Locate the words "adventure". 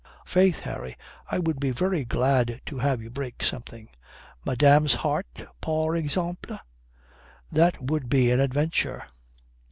8.39-9.05